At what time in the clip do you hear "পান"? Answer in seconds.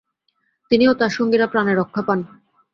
2.07-2.19